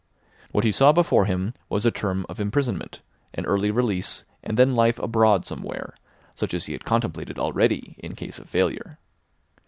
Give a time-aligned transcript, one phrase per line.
[0.51, 3.01] What he saw before him was a term of imprisonment,
[3.35, 5.93] an early release and then life abroad somewhere,
[6.33, 8.97] such as he had contemplated already, in case of failure.